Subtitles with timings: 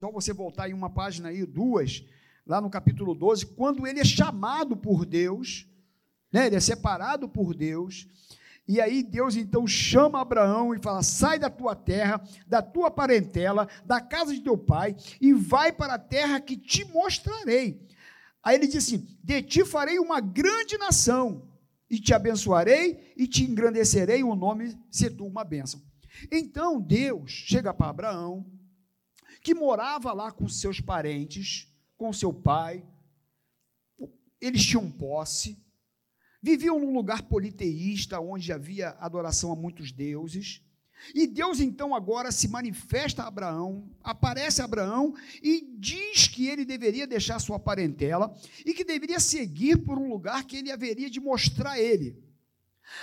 [0.00, 2.04] Só você voltar em uma página aí, duas,
[2.46, 5.66] lá no capítulo 12, quando ele é chamado por Deus,
[6.32, 6.46] né?
[6.46, 8.06] ele é separado por Deus,
[8.66, 13.68] e aí Deus então chama Abraão e fala: sai da tua terra, da tua parentela,
[13.84, 17.84] da casa de teu pai, e vai para a terra que te mostrarei.
[18.42, 21.48] Aí ele diz assim: de ti farei uma grande nação,
[21.90, 25.82] e te abençoarei e te engrandecerei o nome, se tu uma bênção.
[26.30, 28.46] Então Deus chega para Abraão,
[29.42, 32.84] que morava lá com seus parentes, com seu pai,
[34.40, 35.58] eles tinham posse,
[36.42, 40.62] viviam num lugar politeísta, onde havia adoração a muitos deuses.
[41.14, 46.64] E Deus então agora se manifesta a Abraão, aparece a Abraão e diz que ele
[46.64, 48.34] deveria deixar sua parentela
[48.66, 52.27] e que deveria seguir por um lugar que ele haveria de mostrar a ele.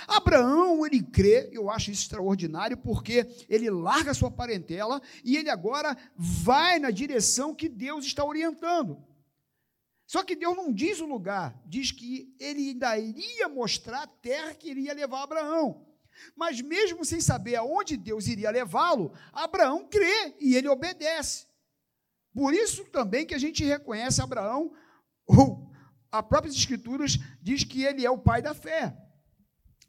[0.06, 5.96] Abraão, ele crê, eu acho isso extraordinário, porque ele larga sua parentela e ele agora
[6.16, 9.02] vai na direção que Deus está orientando.
[10.06, 14.54] Só que Deus não diz o lugar, diz que ele ainda iria mostrar a terra
[14.54, 15.84] que iria levar Abraão.
[16.34, 21.46] Mas mesmo sem saber aonde Deus iria levá-lo, Abraão crê e ele obedece.
[22.32, 24.72] Por isso também que a gente reconhece Abraão,
[25.26, 25.70] ou
[26.10, 28.96] a próprias escrituras diz que ele é o pai da fé.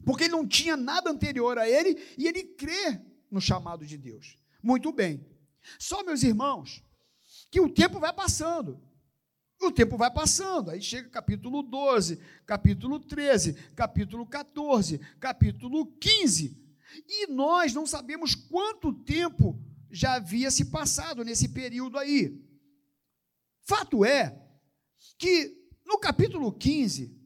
[0.05, 4.37] Porque ele não tinha nada anterior a ele e ele crê no chamado de Deus.
[4.61, 5.25] Muito bem.
[5.79, 6.83] Só, meus irmãos,
[7.51, 8.81] que o tempo vai passando.
[9.61, 16.55] O tempo vai passando, aí chega capítulo 12, capítulo 13, capítulo 14, capítulo 15,
[17.07, 19.59] e nós não sabemos quanto tempo
[19.89, 22.39] já havia se passado nesse período aí.
[23.63, 24.39] Fato é
[25.17, 27.16] que no capítulo 15,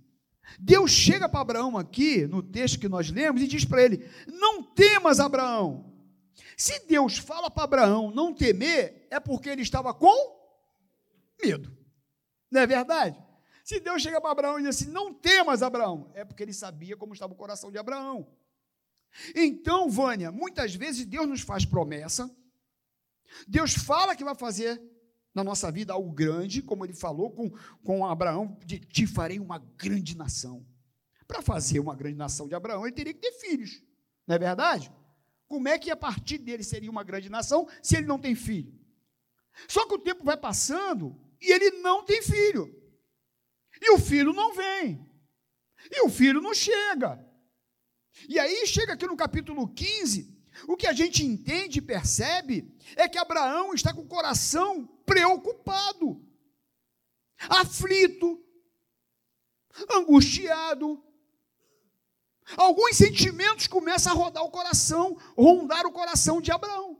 [0.60, 4.64] Deus chega para Abraão aqui, no texto que nós lemos, e diz para ele: Não
[4.64, 5.92] temas, Abraão.
[6.58, 10.40] Se Deus fala para Abraão não temer, é porque ele estava com
[11.44, 11.76] medo.
[12.52, 13.18] Não é verdade?
[13.64, 16.98] Se Deus chega para Abraão e diz assim: Não temas, Abraão, é porque ele sabia
[16.98, 18.28] como estava o coração de Abraão.
[19.36, 22.30] Então, Vânia, muitas vezes Deus nos faz promessa,
[23.48, 24.82] Deus fala que vai fazer
[25.34, 27.50] na nossa vida algo grande, como ele falou com,
[27.84, 30.66] com Abraão: de, Te farei uma grande nação.
[31.28, 33.82] Para fazer uma grande nação de Abraão, ele teria que ter filhos,
[34.28, 34.92] não é verdade?
[35.48, 38.74] Como é que a partir dele seria uma grande nação se ele não tem filho?
[39.68, 42.74] Só que o tempo vai passando e ele não tem filho.
[43.82, 45.06] E o filho não vem.
[45.92, 47.26] E o filho não chega.
[48.30, 53.08] E aí chega aqui no capítulo 15, o que a gente entende e percebe é
[53.08, 56.22] que Abraão está com o coração preocupado,
[57.50, 58.44] aflito,
[59.90, 61.04] angustiado.
[62.58, 67.00] Alguns sentimentos começam a rodar o coração, rondar o coração de Abraão.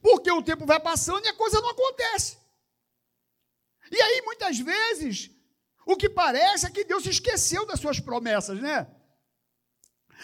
[0.00, 2.38] Porque o tempo vai passando e a coisa não acontece.
[3.90, 5.30] E aí, muitas vezes,
[5.86, 8.90] o que parece é que Deus se esqueceu das suas promessas, né?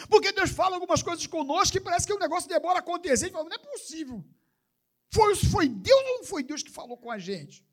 [0.09, 3.29] Porque Deus fala algumas coisas conosco que parece que o negócio demora a acontecer.
[3.29, 4.25] E fala, não é possível.
[5.13, 7.67] Foi, foi Deus ou não foi Deus que falou com a gente?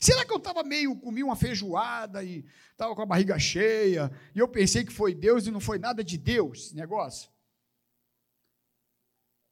[0.00, 4.38] Será que eu estava meio, comi uma feijoada e estava com a barriga cheia, e
[4.38, 7.30] eu pensei que foi Deus e não foi nada de Deus esse negócio?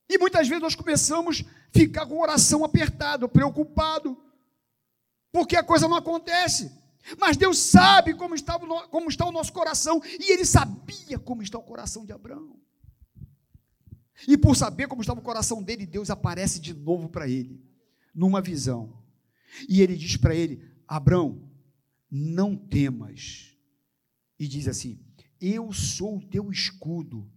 [0.09, 4.16] E muitas vezes nós começamos a ficar com o coração apertado, preocupado,
[5.32, 6.71] porque a coisa não acontece.
[7.19, 11.59] Mas Deus sabe como está, como está o nosso coração, e Ele sabia como está
[11.59, 12.59] o coração de Abraão.
[14.27, 17.62] E por saber como estava o coração dele, Deus aparece de novo para ele,
[18.15, 19.03] numa visão.
[19.69, 21.50] E ele diz para ele: Abraão,
[22.11, 23.55] não temas.
[24.38, 24.99] E diz assim:
[25.38, 27.31] Eu sou o teu escudo.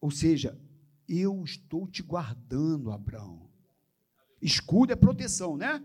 [0.00, 0.60] Ou seja,
[1.08, 3.48] eu estou te guardando, Abraão.
[4.42, 5.84] Escudo é proteção, né?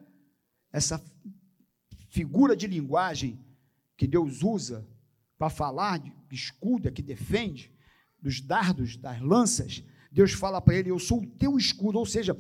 [0.76, 1.02] essa
[2.16, 3.38] figura de linguagem
[3.98, 4.88] que Deus usa
[5.38, 7.74] para falar de escudo, que defende,
[8.22, 12.36] dos dardos, das lanças, Deus fala para ele: Eu sou o teu escudo, ou seja,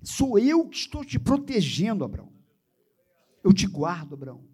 [0.00, 2.32] sou eu que estou te protegendo, Abraão.
[3.42, 4.44] Eu te guardo, Abraão.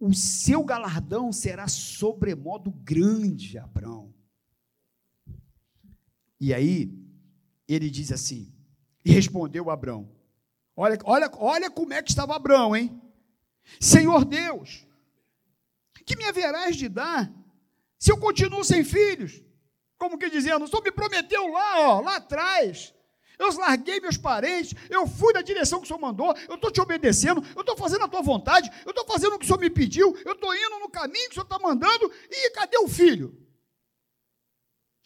[0.00, 4.12] O seu galardão será sobremodo grande, Abraão.
[6.40, 6.90] E aí,
[7.68, 8.54] ele diz assim:
[9.04, 10.10] E respondeu Abraão:
[10.74, 13.03] Olha, olha, olha como é que estava Abraão, hein?
[13.80, 14.86] Senhor Deus,
[16.04, 17.32] que me haverás de dar
[17.98, 19.42] se eu continuo sem filhos?
[19.96, 22.94] Como que dizendo, o Senhor me prometeu lá, ó, lá atrás.
[23.38, 26.80] Eu larguei meus parentes, eu fui na direção que o Senhor mandou, eu estou te
[26.80, 29.70] obedecendo, eu estou fazendo a tua vontade, eu estou fazendo o que o Senhor me
[29.70, 33.36] pediu, eu estou indo no caminho que o Senhor está mandando, e cadê o filho?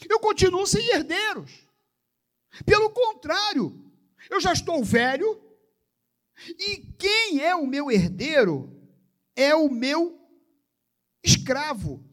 [0.08, 1.66] Eu continuo sem herdeiros.
[2.64, 3.82] Pelo contrário,
[4.28, 5.40] eu já estou velho,
[6.58, 8.74] e quem é o meu herdeiro
[9.34, 10.18] é o meu
[11.22, 12.04] escravo,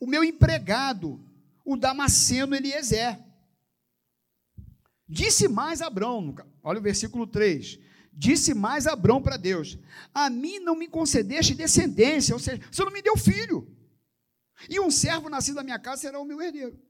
[0.00, 1.24] o meu empregado,
[1.64, 3.18] o Damasceno Eliezer.
[5.08, 7.78] Disse mais Abrão, olha o versículo 3.
[8.12, 9.78] Disse mais Abrão para Deus:
[10.14, 13.70] A mim não me concedeste descendência, ou seja, você não me deu filho.
[14.70, 16.80] E um servo nascido da minha casa será o meu herdeiro.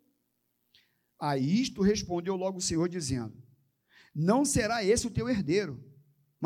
[1.19, 3.37] A isto respondeu logo o Senhor, dizendo:
[4.15, 5.83] Não será esse o teu herdeiro,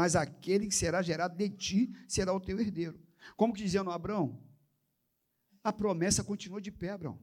[0.01, 2.99] mas aquele que será gerado de ti será o teu herdeiro.
[3.37, 4.43] Como que dizendo Abraão?
[5.63, 7.21] A promessa continua de pé, Abraão.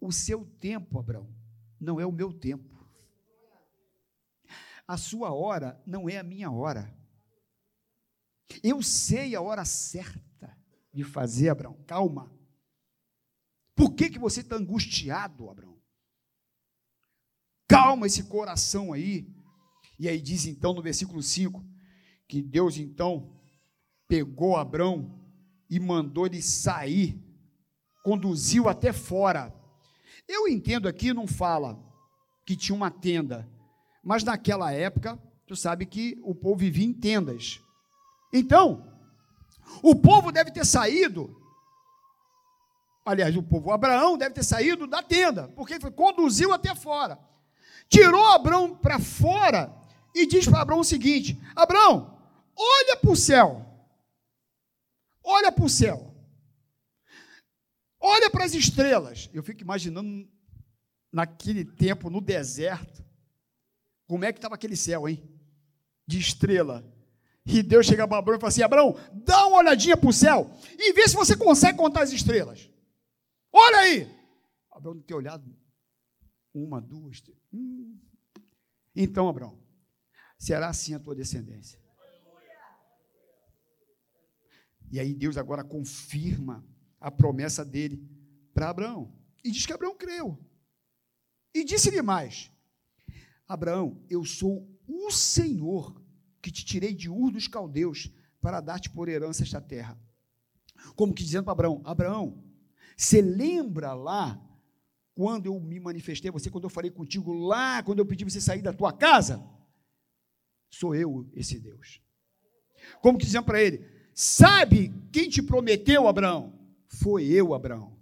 [0.00, 1.28] O seu tempo, Abraão,
[1.78, 2.82] não é o meu tempo.
[4.88, 6.90] A sua hora não é a minha hora.
[8.62, 10.58] Eu sei a hora certa
[10.94, 11.76] de fazer, Abraão.
[11.86, 12.32] Calma.
[13.74, 15.78] Por que, que você está angustiado, Abraão?
[17.68, 19.35] Calma esse coração aí.
[19.98, 21.64] E aí diz então no versículo 5
[22.28, 23.32] que Deus então
[24.08, 25.20] pegou Abraão
[25.70, 27.20] e mandou ele sair,
[28.04, 29.54] conduziu até fora.
[30.28, 31.78] Eu entendo aqui, não fala
[32.44, 33.48] que tinha uma tenda,
[34.02, 37.60] mas naquela época, tu sabe que o povo vivia em tendas.
[38.32, 38.92] Então,
[39.82, 41.42] o povo deve ter saído
[43.06, 47.16] aliás, o povo Abraão deve ter saído da tenda, porque ele foi, conduziu até fora.
[47.88, 49.72] Tirou Abraão para fora
[50.16, 52.18] e diz para Abraão o seguinte: Abraão,
[52.56, 53.62] olha para o céu.
[55.22, 56.14] Olha para o céu.
[58.00, 59.28] Olha para as estrelas.
[59.34, 60.26] Eu fico imaginando
[61.12, 63.04] naquele tempo, no deserto,
[64.06, 65.22] como é que estava aquele céu, hein?
[66.06, 66.82] De estrela.
[67.44, 70.50] E Deus chega para Abraão e fala assim: Abraão, dá uma olhadinha para o céu
[70.78, 72.70] e vê se você consegue contar as estrelas.
[73.52, 74.10] Olha aí!
[74.70, 75.44] Abraão não ter olhado
[76.54, 77.38] uma, duas, três.
[77.52, 77.98] Hum.
[78.94, 79.65] Então, Abraão,
[80.38, 81.80] será assim a tua descendência.
[84.90, 86.64] E aí Deus agora confirma
[87.00, 88.08] a promessa dele
[88.54, 89.12] para Abraão.
[89.42, 90.38] E diz que Abraão creu.
[91.54, 92.50] E disse-lhe mais:
[93.46, 96.00] Abraão, eu sou o Senhor
[96.40, 99.98] que te tirei de Ur dos caldeus para dar-te por herança esta terra.
[100.94, 102.44] Como que dizendo para Abraão: Abraão,
[102.96, 104.40] você lembra lá
[105.14, 108.40] quando eu me manifestei a você, quando eu falei contigo lá, quando eu pedi você
[108.40, 109.42] sair da tua casa?
[110.70, 112.00] Sou eu esse Deus.
[113.00, 113.84] Como que para ele:
[114.14, 116.58] Sabe quem te prometeu, Abraão?
[116.88, 117.96] Foi eu, Abraão.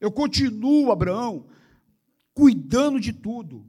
[0.00, 1.48] Eu continuo, Abraão,
[2.32, 3.66] cuidando de tudo.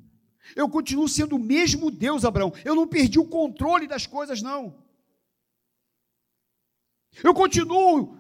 [0.56, 2.54] Eu continuo sendo o mesmo Deus, Abraão.
[2.64, 4.84] Eu não perdi o controle das coisas, não.
[7.24, 8.18] Eu continuo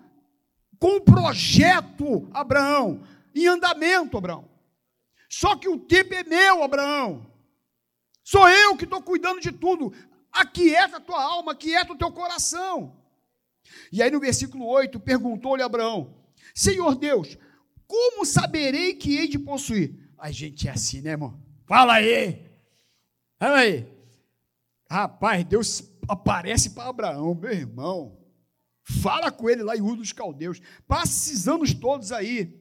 [0.79, 3.03] com um projeto, Abraão,
[3.33, 4.49] em andamento, Abraão.
[5.29, 7.34] Só que o tempo é meu, Abraão.
[8.25, 9.93] Sou eu que estou cuidando de tudo.
[10.31, 12.97] Aquieta a tua alma, aquieta o teu coração.
[13.91, 16.17] E aí no versículo 8, perguntou-lhe Abraão:
[16.53, 17.37] Senhor Deus,
[17.85, 20.11] como saberei que hei de possuir?
[20.17, 21.39] A gente é assim, né, irmão?
[21.67, 22.49] Fala aí.
[23.37, 23.87] Fala aí.
[24.89, 28.17] Rapaz, Deus aparece para Abraão, meu irmão.
[29.03, 30.59] Fala com ele lá em Ur dos Caldeus.
[30.87, 32.59] Passa esses anos todos aí.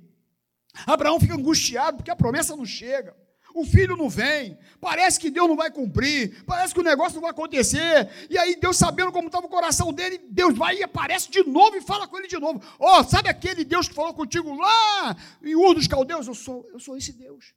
[0.86, 3.16] Abraão fica angustiado porque a promessa não chega.
[3.54, 7.22] O filho não vem, parece que Deus não vai cumprir, parece que o negócio não
[7.22, 8.10] vai acontecer.
[8.28, 11.76] E aí, Deus sabendo como estava o coração dele, Deus vai e aparece de novo
[11.76, 12.60] e fala com ele de novo.
[12.80, 16.26] Ó, oh, sabe aquele Deus que falou contigo lá em Ur dos Caldeus?
[16.26, 17.54] Eu sou, eu sou esse Deus.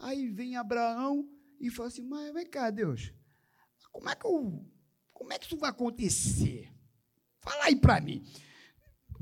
[0.00, 1.24] Aí vem Abraão
[1.60, 3.12] e fala assim: Mas vem cá, Deus,
[3.92, 4.60] como é que, eu,
[5.12, 6.68] como é que isso vai acontecer?
[7.40, 8.26] Fala aí para mim.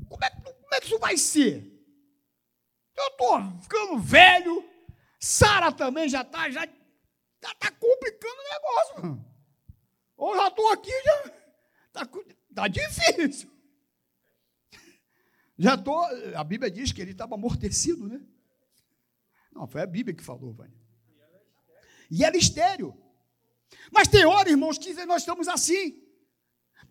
[0.09, 1.71] Como é, como é que isso vai ser?
[2.97, 4.72] Eu estou ficando velho,
[5.23, 9.25] Sara também já está, já está tá complicando o negócio.
[10.17, 11.31] Ou já estou aqui, já
[11.87, 12.09] está
[12.53, 13.49] tá difícil.
[15.57, 16.03] Já estou,
[16.35, 18.21] a Bíblia diz que ele estava amortecido, né?
[19.53, 20.77] Não, foi a Bíblia que falou, Vânia.
[22.11, 22.93] E era estéreo.
[23.93, 26.03] Mas tem hora, irmãos, que nós estamos assim.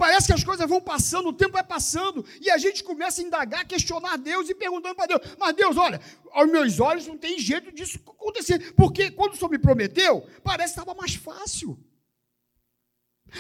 [0.03, 3.25] Parece que as coisas vão passando, o tempo vai passando, e a gente começa a
[3.25, 6.01] indagar, questionar Deus e perguntando para Deus: Mas Deus, olha,
[6.33, 10.75] aos meus olhos não tem jeito disso acontecer, porque quando o Senhor me prometeu, parece
[10.75, 11.79] que estava mais fácil.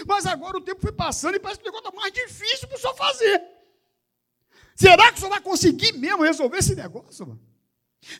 [0.06, 2.76] Mas agora o tempo foi passando e parece que o negócio está mais difícil para
[2.76, 3.42] o Senhor fazer.
[4.76, 7.26] Será que o Senhor vai conseguir mesmo resolver esse negócio?
[7.26, 7.40] Mano?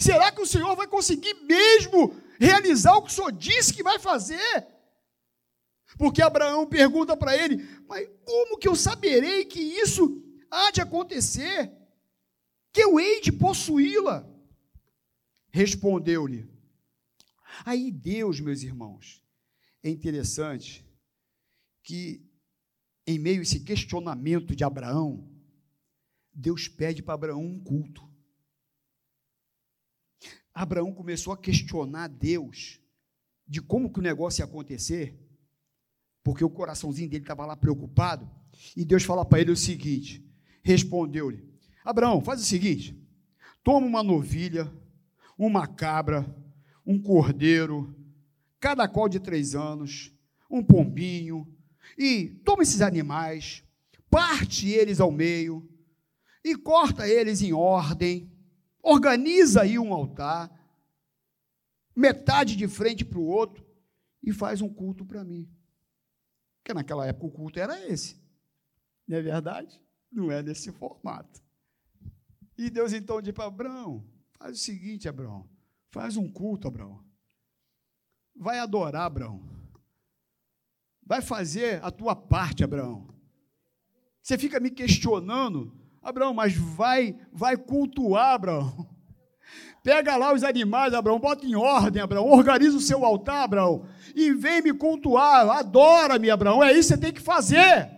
[0.01, 4.01] Será que o Senhor vai conseguir mesmo realizar o que o Senhor disse que vai
[4.01, 4.67] fazer?
[5.99, 7.57] Porque Abraão pergunta para ele:
[7.89, 11.73] Mas como que eu saberei que isso há de acontecer?
[12.73, 14.29] Que eu hei de possuí-la?
[15.51, 16.49] Respondeu-lhe:
[17.65, 19.23] Aí Deus, meus irmãos,
[19.83, 20.85] é interessante
[21.83, 22.25] que,
[23.07, 25.29] em meio a esse questionamento de Abraão,
[26.33, 28.11] Deus pede para Abraão um culto.
[30.55, 32.81] Abraão começou a questionar Deus
[33.47, 35.19] de como que o negócio ia acontecer,
[36.23, 38.29] porque o coraçãozinho dele estava lá preocupado,
[38.76, 40.25] e Deus fala para ele o seguinte:
[40.62, 41.45] respondeu-lhe,
[41.85, 42.97] Abraão, faz o seguinte,
[43.62, 44.73] toma uma novilha,
[45.37, 46.25] uma cabra,
[46.87, 47.95] um cordeiro,
[48.61, 50.12] cada qual de três anos,
[50.49, 51.47] um pombinho,
[51.99, 53.64] e toma esses animais,
[54.09, 55.69] parte eles ao meio,
[56.45, 58.31] e corta eles em ordem,
[58.83, 60.50] organiza aí um altar,
[61.95, 63.64] metade de frente para o outro,
[64.23, 65.49] e faz um culto para mim.
[66.62, 68.23] Porque naquela época o culto era esse.
[69.07, 69.83] Não é verdade?
[70.11, 71.42] Não é desse formato.
[72.57, 74.07] E Deus então disse para Abraão:
[74.38, 75.49] faz o seguinte, Abraão,
[75.90, 77.04] faz um culto, Abraão.
[78.37, 79.42] Vai adorar, Abraão.
[81.04, 83.12] Vai fazer a tua parte, Abraão.
[84.23, 88.88] Você fica me questionando, Abraão, mas vai, vai cultuar, Abraão.
[89.83, 94.33] Pega lá os animais, Abraão, bota em ordem, Abraão, organiza o seu altar, Abraão, e
[94.33, 96.63] vem me cultuar, adora-me, Abraão.
[96.63, 97.91] É isso que você tem que fazer.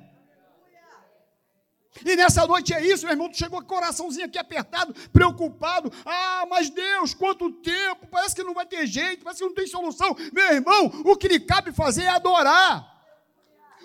[2.05, 3.29] E nessa noite é isso, meu irmão.
[3.29, 5.93] Tu chegou com o coraçãozinho aqui apertado, preocupado.
[6.05, 8.07] Ah, mas Deus, quanto tempo!
[8.11, 10.17] Parece que não vai ter jeito, parece que não tem solução.
[10.33, 12.93] Meu irmão, o que lhe cabe fazer é adorar.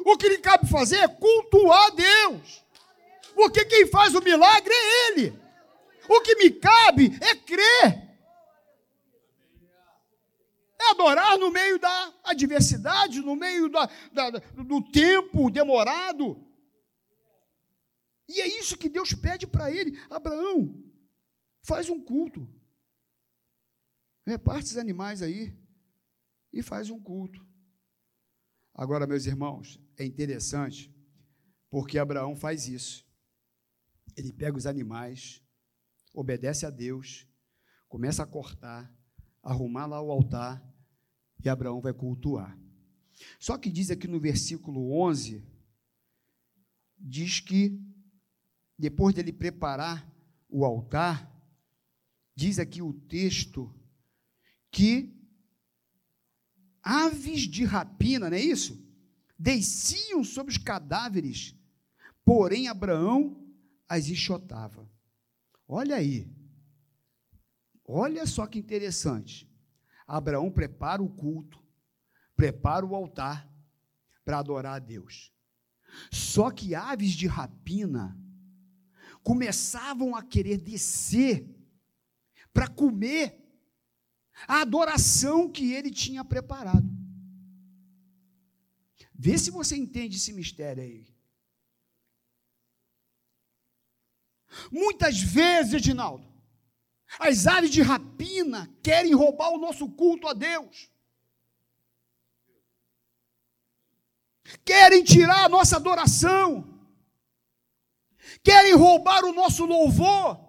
[0.05, 2.63] O que lhe cabe fazer é cultuar Deus.
[3.35, 5.39] Porque quem faz o milagre é Ele.
[6.09, 8.09] O que me cabe é crer.
[10.81, 16.43] É adorar no meio da adversidade, no meio da, da, do tempo demorado.
[18.27, 19.99] E é isso que Deus pede para ele.
[20.09, 20.83] Abraão,
[21.61, 22.47] faz um culto.
[24.25, 25.55] Reparte os animais aí
[26.51, 27.45] e faz um culto.
[28.73, 30.93] Agora, meus irmãos, é interessante
[31.69, 33.05] porque Abraão faz isso.
[34.15, 35.43] Ele pega os animais,
[36.19, 37.25] obedece a Deus,
[37.87, 38.93] começa a cortar,
[39.41, 40.61] arrumar lá o altar
[41.43, 42.59] e Abraão vai cultuar.
[43.39, 45.41] Só que diz aqui no versículo 11,
[46.97, 47.81] diz que
[48.77, 50.13] depois dele preparar
[50.49, 51.31] o altar,
[52.35, 53.73] diz aqui o texto
[54.69, 55.17] que
[56.83, 58.85] aves de rapina, não é isso?
[59.37, 61.55] Desciam sobre os cadáveres,
[62.25, 63.41] porém Abraão
[63.87, 64.89] as enxotava.
[65.71, 66.27] Olha aí.
[67.85, 69.47] Olha só que interessante.
[70.07, 71.63] Abraão prepara o culto,
[72.35, 73.47] prepara o altar
[74.25, 75.31] para adorar a Deus.
[76.11, 78.19] Só que aves de rapina
[79.21, 81.47] começavam a querer descer
[82.51, 83.39] para comer
[84.47, 86.89] a adoração que ele tinha preparado.
[89.13, 91.05] Vê se você entende esse mistério aí.
[94.71, 96.27] Muitas vezes, Edinaldo,
[97.17, 100.89] as aves de rapina querem roubar o nosso culto a Deus.
[104.63, 106.79] Querem tirar a nossa adoração.
[108.43, 110.39] Querem roubar o nosso louvor.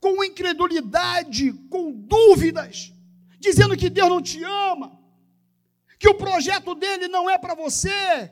[0.00, 2.92] Com incredulidade, com dúvidas,
[3.38, 5.00] dizendo que Deus não te ama,
[5.98, 8.30] que o projeto dele não é para você,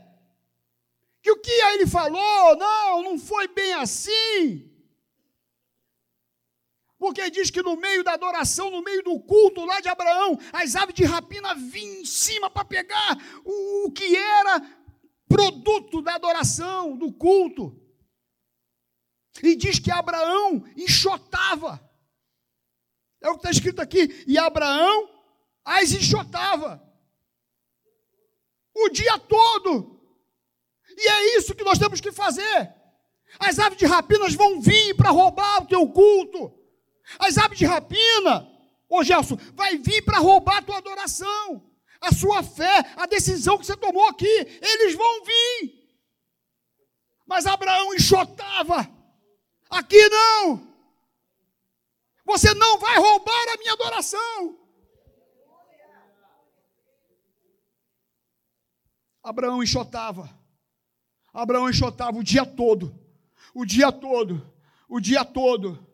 [1.24, 4.70] que o que ele falou, não, não foi bem assim.
[6.98, 10.76] Porque diz que no meio da adoração, no meio do culto lá de Abraão, as
[10.76, 14.60] aves de rapina vinham em cima para pegar o, o que era
[15.26, 17.74] produto da adoração, do culto.
[19.42, 21.80] E diz que Abraão enxotava.
[23.22, 24.22] É o que está escrito aqui.
[24.26, 25.08] E Abraão
[25.64, 26.86] as enxotava.
[28.74, 29.93] O dia todo.
[30.96, 32.72] E é isso que nós temos que fazer.
[33.38, 36.52] As aves de rapinas vão vir para roubar o teu culto.
[37.18, 38.48] As aves de rapina,
[38.88, 41.70] ô Gelson, vai vir para roubar a tua adoração,
[42.00, 44.26] a sua fé, a decisão que você tomou aqui.
[44.26, 45.84] Eles vão vir.
[47.26, 48.88] Mas Abraão enxotava.
[49.68, 50.74] Aqui não.
[52.24, 54.58] Você não vai roubar a minha adoração.
[59.22, 60.43] Abraão enxotava.
[61.34, 62.96] Abraão enxotava o dia todo.
[63.52, 64.54] O dia todo.
[64.88, 65.84] O dia todo.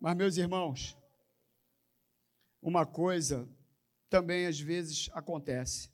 [0.00, 0.96] Mas, meus irmãos,
[2.60, 3.48] uma coisa
[4.10, 5.90] também às vezes acontece,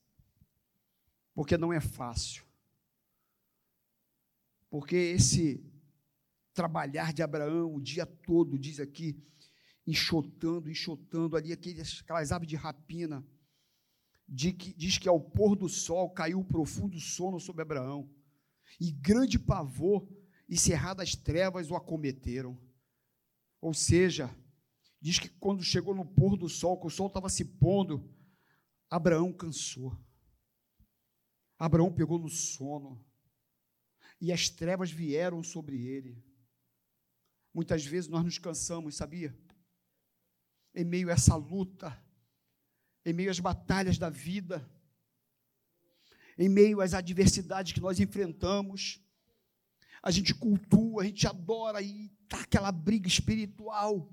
[1.35, 2.45] porque não é fácil.
[4.69, 5.63] Porque esse
[6.55, 9.23] trabalhar de Abraão o dia todo, diz aqui,
[9.87, 13.25] enxotando, enxotando ali aquelas, aquelas aves de rapina.
[14.35, 18.11] Diz que, diz que ao pôr do sol caiu um profundo sono sobre Abraão,
[18.81, 20.09] e grande pavor
[20.49, 22.59] e cerradas trevas o acometeram.
[23.61, 24.35] Ou seja,
[24.99, 28.11] diz que quando chegou no pôr do sol, que o sol estava se pondo,
[28.89, 29.95] Abraão cansou.
[31.59, 33.05] Abraão pegou no sono
[34.19, 36.25] e as trevas vieram sobre ele.
[37.53, 39.39] Muitas vezes nós nos cansamos, sabia?
[40.75, 42.03] Em meio a essa luta,
[43.05, 44.69] em meio às batalhas da vida,
[46.39, 49.01] em meio às adversidades que nós enfrentamos,
[50.03, 54.13] a gente cultua, a gente adora e tá aquela briga espiritual,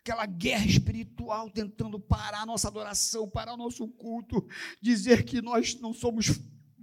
[0.00, 4.46] aquela guerra espiritual tentando parar a nossa adoração, parar o nosso culto,
[4.80, 6.30] dizer que nós não somos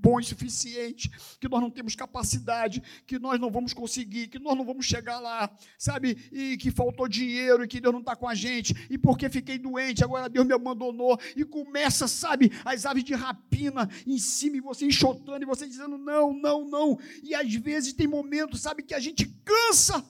[0.03, 4.57] bom o suficiente, que nós não temos capacidade, que nós não vamos conseguir, que nós
[4.57, 6.29] não vamos chegar lá, sabe?
[6.29, 9.57] E que faltou dinheiro, e que Deus não está com a gente, e porque fiquei
[9.57, 14.61] doente, agora Deus me abandonou, e começa, sabe, as aves de rapina em cima, e
[14.61, 18.93] você enxotando, e você dizendo não, não, não, e às vezes tem momentos, sabe, que
[18.93, 20.05] a gente cansa.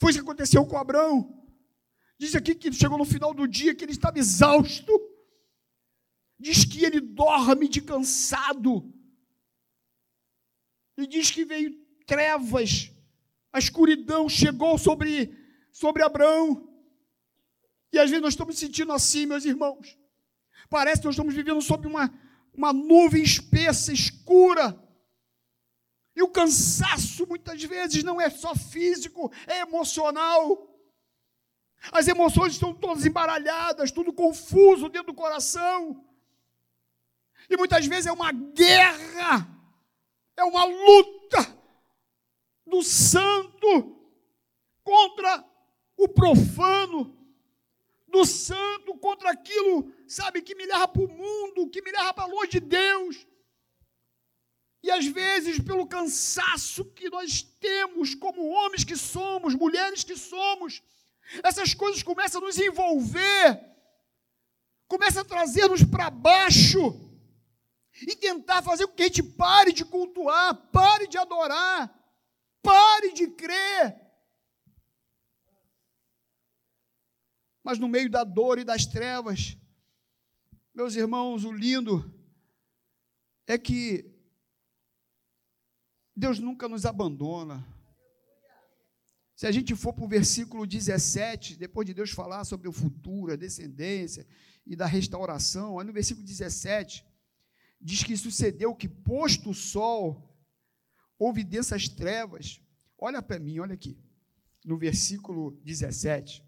[0.00, 1.38] Foi isso que aconteceu com Abraão.
[2.18, 4.92] Diz aqui que chegou no final do dia que ele estava exausto
[6.42, 8.92] diz que ele dorme de cansado,
[10.96, 11.70] e diz que veio
[12.04, 12.90] trevas,
[13.52, 15.32] a escuridão chegou sobre,
[15.70, 16.68] sobre Abraão,
[17.92, 19.96] e às vezes nós estamos sentindo assim, meus irmãos,
[20.68, 22.12] parece que nós estamos vivendo sob uma,
[22.52, 24.76] uma nuvem espessa, escura,
[26.16, 30.68] e o cansaço muitas vezes não é só físico, é emocional.
[31.90, 36.04] As emoções estão todas embaralhadas, tudo confuso dentro do coração.
[37.48, 39.48] E muitas vezes é uma guerra,
[40.36, 41.62] é uma luta
[42.66, 43.96] do santo
[44.82, 45.44] contra
[45.96, 47.16] o profano,
[48.08, 52.26] do santo contra aquilo, sabe, que me leva para o mundo, que me leva para
[52.26, 53.26] longe de Deus.
[54.82, 60.82] E às vezes, pelo cansaço que nós temos, como homens que somos, mulheres que somos,
[61.42, 63.60] essas coisas começam a nos envolver,
[64.88, 67.01] começam a trazer-nos para baixo
[68.00, 71.92] e tentar fazer com que a gente pare de cultuar, pare de adorar,
[72.62, 74.00] pare de crer.
[77.62, 79.56] Mas no meio da dor e das trevas,
[80.74, 82.12] meus irmãos, o lindo
[83.46, 84.10] é que
[86.16, 87.66] Deus nunca nos abandona.
[89.34, 93.32] Se a gente for para o versículo 17, depois de Deus falar sobre o futuro,
[93.32, 94.26] a descendência
[94.66, 97.04] e da restauração, aí no versículo 17,
[97.82, 100.32] diz que sucedeu que, posto o sol,
[101.18, 102.60] houve densas trevas.
[102.98, 103.98] Olha para mim, olha aqui,
[104.64, 106.44] no versículo 17.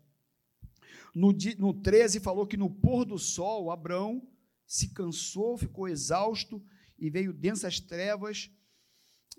[1.14, 4.27] No, no 13 falou que no pôr do sol, Abraão
[4.66, 6.64] se cansou, ficou exausto,
[6.99, 8.51] e veio densas trevas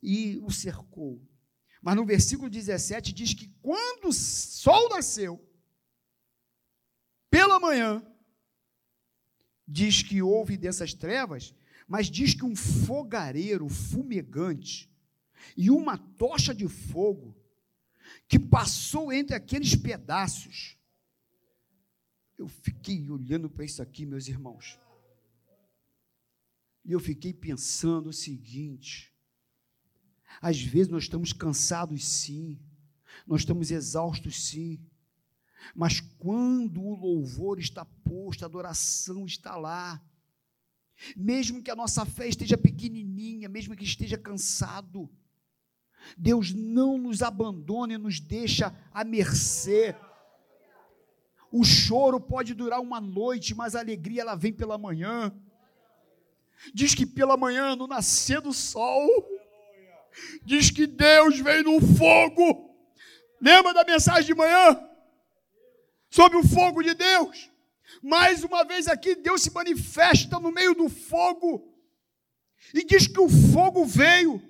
[0.03, 1.21] e o cercou.
[1.81, 5.41] Mas no versículo 17 diz que quando o sol nasceu,
[7.29, 8.05] pela manhã,
[9.67, 11.53] diz que houve dessas trevas,
[11.87, 14.89] mas diz que um fogareiro fumegante
[15.55, 17.35] e uma tocha de fogo
[18.27, 20.77] que passou entre aqueles pedaços.
[22.37, 24.79] Eu fiquei olhando para isso aqui, meus irmãos.
[26.83, 29.13] E eu fiquei pensando o seguinte:
[30.41, 32.59] às vezes nós estamos cansados, sim,
[33.25, 34.79] nós estamos exaustos, sim,
[35.73, 40.03] mas quando o louvor está posto, a adoração está lá,
[41.15, 45.09] mesmo que a nossa fé esteja pequenininha, mesmo que esteja cansado,
[46.17, 49.95] Deus não nos abandona e nos deixa à mercê.
[51.51, 55.33] O choro pode durar uma noite, mas a alegria ela vem pela manhã.
[56.73, 59.07] Diz que pela manhã, no nascer do sol,
[60.43, 62.75] diz que Deus vem no fogo.
[63.41, 64.79] Lembra da mensagem de manhã?
[66.09, 67.51] Sobre o fogo de Deus.
[68.01, 71.73] Mais uma vez aqui, Deus se manifesta no meio do fogo
[72.73, 74.41] e diz que o fogo veio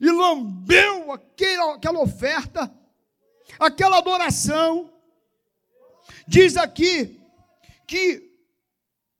[0.00, 2.72] e lambeu aquela, aquela oferta,
[3.58, 4.92] aquela adoração.
[6.26, 7.20] Diz aqui
[7.86, 8.30] que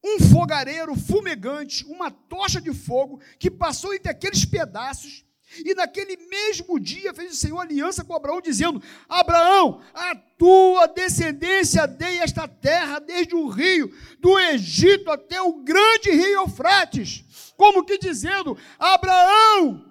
[0.03, 5.25] um fogareiro fumegante, uma tocha de fogo, que passou entre aqueles pedaços,
[5.64, 11.86] e naquele mesmo dia fez o Senhor aliança com Abraão, dizendo: Abraão, a tua descendência
[11.86, 17.24] dei esta terra, desde o rio do Egito até o grande rio Eufrates.
[17.56, 19.84] Como que dizendo: Abraão,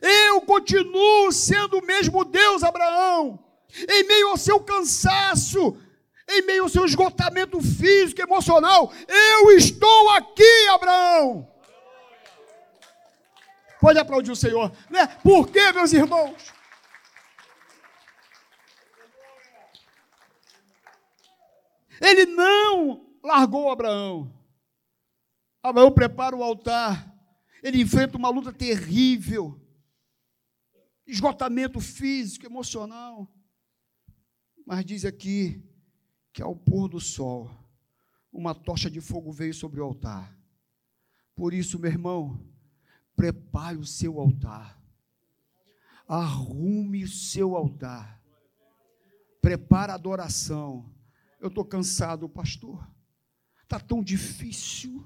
[0.00, 3.38] Eu continuo sendo o mesmo Deus, Abraão,
[3.88, 5.76] em meio ao seu cansaço,
[6.30, 8.90] em meio ao seu esgotamento físico, emocional.
[9.06, 11.51] Eu estou aqui, Abraão.
[13.82, 15.08] Pode aplaudir o Senhor, né?
[15.24, 16.52] Por quê, meus irmãos?
[22.00, 24.32] Ele não largou Abraão.
[25.60, 27.12] Abraão prepara o altar.
[27.60, 29.60] Ele enfrenta uma luta terrível.
[31.04, 33.28] Esgotamento físico, emocional.
[34.64, 35.60] Mas diz aqui
[36.32, 37.50] que ao pôr do sol,
[38.32, 40.38] uma tocha de fogo veio sobre o altar.
[41.34, 42.51] Por isso, meu irmão,
[43.16, 44.80] prepare o seu altar.
[46.06, 48.22] Arrume o seu altar.
[49.40, 50.92] Prepara a adoração.
[51.40, 52.88] Eu estou cansado, pastor.
[53.62, 55.04] Está tão difícil.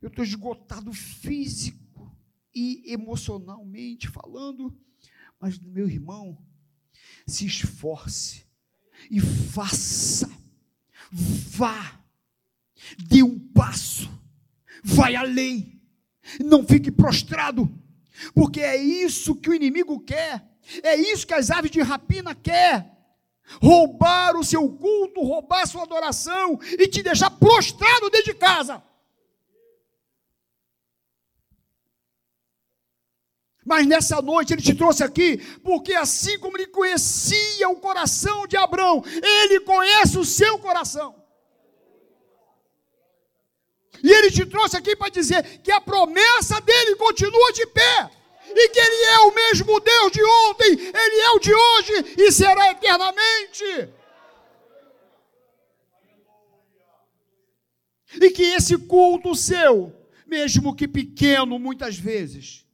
[0.00, 2.16] Eu estou esgotado físico
[2.54, 4.76] e emocionalmente falando.
[5.38, 6.42] Mas, meu irmão,
[7.26, 8.46] se esforce
[9.10, 10.30] e faça.
[11.12, 12.00] Vá.
[12.98, 14.10] Dê um passo.
[14.82, 15.75] Vai além.
[16.44, 17.70] Não fique prostrado.
[18.34, 20.44] Porque é isso que o inimigo quer.
[20.82, 22.96] É isso que as aves de rapina quer
[23.62, 28.82] roubar o seu culto, roubar a sua adoração e te deixar prostrado dentro de casa.
[33.64, 38.56] Mas nessa noite ele te trouxe aqui, porque assim como ele conhecia o coração de
[38.56, 41.25] Abraão, ele conhece o seu coração.
[44.02, 48.10] E ele te trouxe aqui para dizer que a promessa dele continua de pé
[48.48, 52.32] e que Ele é o mesmo Deus de ontem, Ele é o de hoje e
[52.32, 53.64] será eternamente.
[58.20, 59.94] E que esse culto seu,
[60.26, 62.64] mesmo que pequeno muitas vezes,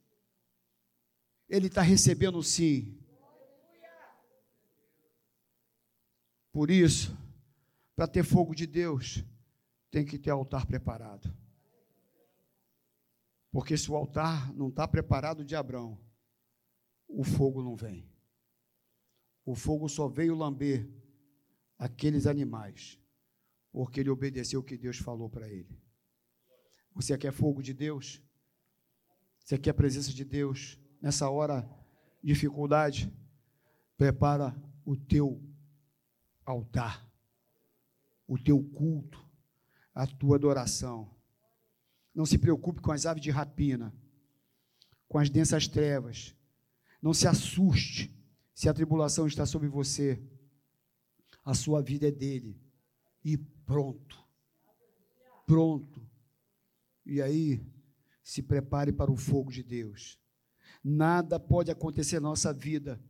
[1.49, 2.97] ele está recebendo sim.
[6.51, 7.17] Por isso,
[7.95, 9.23] para ter fogo de Deus,
[9.93, 11.31] tem que ter altar preparado.
[13.51, 16.01] Porque se o altar não está preparado de Abraão,
[17.07, 18.09] o fogo não vem.
[19.45, 20.89] O fogo só veio lamber
[21.77, 22.99] aqueles animais,
[23.71, 25.79] porque ele obedeceu o que Deus falou para ele.
[26.95, 28.19] Você quer fogo de Deus?
[29.37, 31.61] Você quer a presença de Deus nessa hora
[32.23, 33.13] de dificuldade?
[33.95, 35.39] Prepara o teu
[36.43, 37.07] altar,
[38.25, 39.32] o teu culto,
[39.93, 41.09] a tua adoração.
[42.13, 43.93] Não se preocupe com as aves de rapina,
[45.07, 46.35] com as densas trevas.
[47.01, 48.13] Não se assuste
[48.53, 50.21] se a tribulação está sobre você.
[51.43, 52.59] A sua vida é dele.
[53.23, 54.23] E pronto.
[55.45, 56.01] Pronto.
[57.05, 57.61] E aí,
[58.23, 60.17] se prepare para o fogo de Deus.
[60.83, 63.01] Nada pode acontecer na nossa vida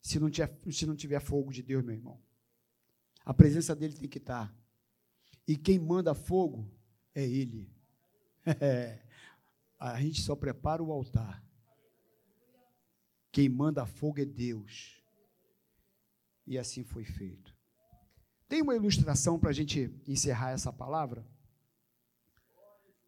[0.00, 2.20] se não tiver, se não tiver fogo de Deus, meu irmão.
[3.24, 4.54] A presença dele tem que estar.
[5.46, 6.70] E quem manda fogo
[7.14, 7.70] é ele.
[9.78, 11.42] A gente só prepara o altar.
[13.32, 15.02] Quem manda fogo é Deus.
[16.46, 17.56] E assim foi feito.
[18.48, 21.24] Tem uma ilustração para a gente encerrar essa palavra,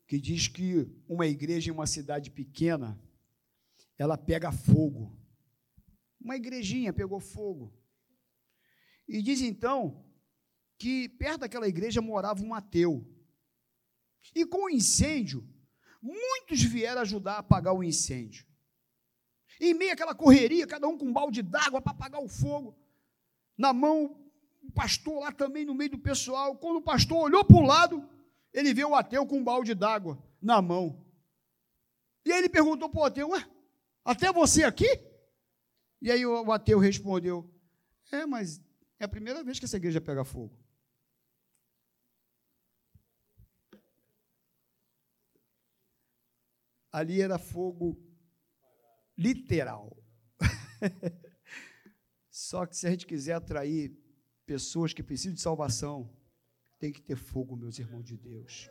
[0.06, 2.98] que diz que uma igreja em uma cidade pequena,
[3.98, 5.12] ela pega fogo.
[6.20, 7.76] Uma igrejinha pegou fogo.
[9.08, 10.04] E diz então
[10.82, 13.06] que perto daquela igreja morava um ateu.
[14.34, 15.48] E com o incêndio,
[16.02, 18.44] muitos vieram ajudar a apagar o incêndio.
[19.60, 22.76] Em meio àquela correria, cada um com um balde d'água para apagar o fogo.
[23.56, 24.28] Na mão,
[24.60, 26.56] o pastor lá também no meio do pessoal.
[26.56, 28.10] Quando o pastor olhou para o lado,
[28.52, 31.06] ele viu o ateu com um balde d'água na mão.
[32.24, 33.48] E aí ele perguntou para o ateu: Ué,
[34.04, 34.88] até você aqui?
[36.00, 37.48] E aí o ateu respondeu:
[38.10, 38.60] É, mas
[38.98, 40.60] é a primeira vez que essa igreja pega fogo.
[46.92, 47.98] Ali era fogo
[49.16, 49.96] literal.
[52.30, 53.96] Só que se a gente quiser atrair
[54.44, 56.14] pessoas que precisam de salvação,
[56.78, 58.70] tem que ter fogo, meus irmãos de Deus.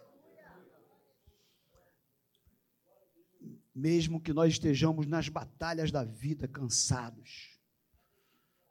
[3.74, 7.58] Mesmo que nós estejamos nas batalhas da vida cansados,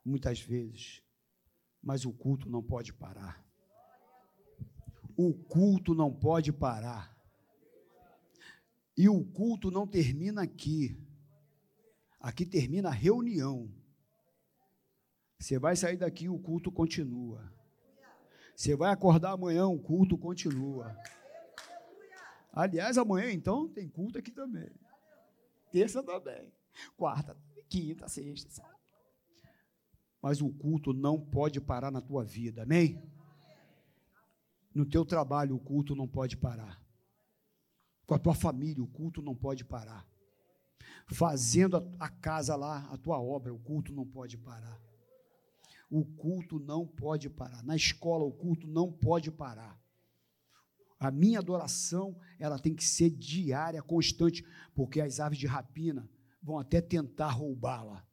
[0.04, 1.02] muitas vezes,
[1.82, 3.44] mas o culto não pode parar.
[5.16, 7.19] O culto não pode parar.
[9.00, 10.94] E o culto não termina aqui.
[12.20, 13.72] Aqui termina a reunião.
[15.38, 17.50] Você vai sair daqui, o culto continua.
[18.54, 20.94] Você vai acordar amanhã, o culto continua.
[22.52, 24.68] Aliás, amanhã então tem culto aqui também.
[25.72, 26.52] Terça também.
[26.94, 27.34] quarta,
[27.70, 28.76] quinta, sexta, sábado.
[30.20, 33.02] Mas o culto não pode parar na tua vida, amém?
[34.74, 36.89] No teu trabalho, o culto não pode parar.
[38.10, 40.04] Com a tua família, o culto não pode parar.
[41.06, 44.82] Fazendo a, a casa lá, a tua obra, o culto não pode parar.
[45.88, 47.62] O culto não pode parar.
[47.62, 49.80] Na escola, o culto não pode parar.
[50.98, 54.44] A minha adoração, ela tem que ser diária, constante,
[54.74, 56.10] porque as aves de rapina
[56.42, 58.04] vão até tentar roubá-la,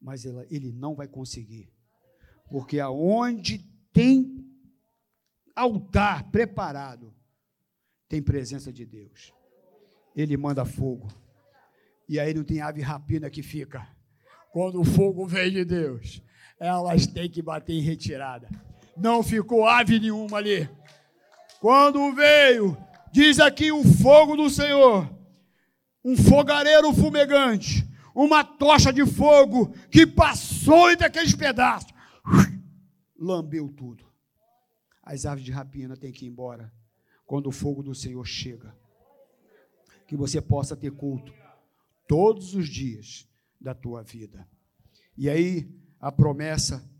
[0.00, 1.74] mas ela, ele não vai conseguir.
[2.48, 3.58] Porque aonde
[3.92, 4.48] tem
[5.56, 7.17] altar preparado,
[8.08, 9.32] tem presença de Deus.
[10.16, 11.08] Ele manda fogo.
[12.08, 13.86] E aí não tem ave rapina que fica.
[14.50, 16.22] Quando o fogo vem de Deus,
[16.58, 18.48] elas têm que bater em retirada.
[18.96, 20.68] Não ficou ave nenhuma ali.
[21.60, 22.76] Quando veio,
[23.12, 25.08] diz aqui o fogo do Senhor,
[26.02, 31.92] um fogareiro fumegante, uma tocha de fogo que passou entre aqueles pedaços,
[33.18, 34.04] lambeu tudo.
[35.02, 36.72] As aves de rapina têm que ir embora
[37.28, 38.74] quando o fogo do Senhor chega.
[40.06, 41.32] Que você possa ter culto
[42.08, 43.28] todos os dias
[43.60, 44.48] da tua vida.
[45.14, 46.90] E aí, a promessa,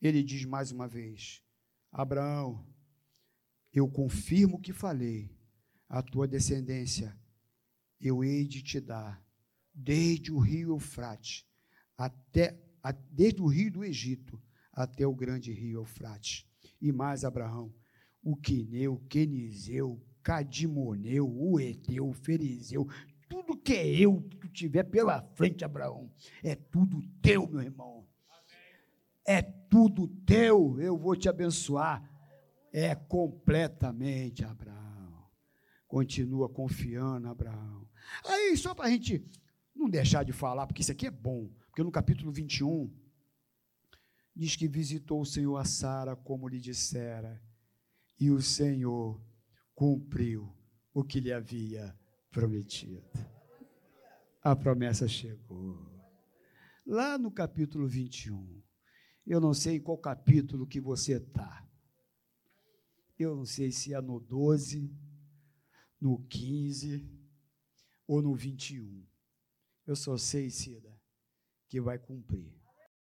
[0.00, 1.42] ele diz mais uma vez:
[1.90, 2.64] Abraão,
[3.72, 5.28] eu confirmo o que falei,
[5.88, 7.18] a tua descendência
[8.00, 9.24] eu hei de te dar,
[9.74, 11.46] desde o rio Eufrate,
[11.96, 14.40] até, a, desde o rio do Egito
[14.72, 16.48] até o grande rio Eufrate.
[16.80, 17.72] E mais, Abraão,
[18.22, 22.86] o Quineu, o Quenizeu, Cadimoneu, o Eteu, o Ferizeu,
[23.28, 26.10] tudo que é eu que tu tiver pela frente, Abraão,
[26.42, 28.06] é tudo teu, meu irmão.
[29.26, 32.02] É tudo teu, eu vou te abençoar.
[32.72, 35.26] É completamente, Abraão.
[35.86, 37.88] Continua confiando, Abraão.
[38.24, 39.24] Aí, só para a gente
[39.74, 42.92] não deixar de falar, porque isso aqui é bom, porque no capítulo 21,
[44.34, 47.40] diz que visitou o Senhor a Sara, como lhe dissera,
[48.22, 49.20] e o Senhor
[49.74, 50.56] cumpriu
[50.94, 51.92] o que lhe havia
[52.30, 53.02] prometido.
[54.40, 55.76] A promessa chegou.
[56.86, 58.62] Lá no capítulo 21,
[59.26, 61.68] eu não sei em qual capítulo que você está.
[63.18, 64.96] Eu não sei se é no 12,
[66.00, 67.04] no 15
[68.06, 69.04] ou no 21.
[69.84, 70.96] Eu só sei, Cida,
[71.68, 72.54] que vai cumprir.